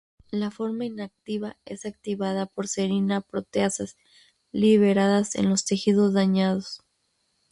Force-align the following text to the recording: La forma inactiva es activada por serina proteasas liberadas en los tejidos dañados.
La 0.31 0.49
forma 0.49 0.85
inactiva 0.85 1.57
es 1.63 1.85
activada 1.85 2.47
por 2.47 2.67
serina 2.67 3.21
proteasas 3.21 3.97
liberadas 4.51 5.35
en 5.35 5.47
los 5.47 5.63
tejidos 5.63 6.13
dañados. 6.13 6.81